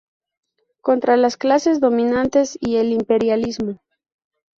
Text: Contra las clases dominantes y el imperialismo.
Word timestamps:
Contra 0.81 1.15
las 1.15 1.37
clases 1.37 1.79
dominantes 1.79 2.57
y 2.59 2.77
el 2.77 2.91
imperialismo. 2.91 3.77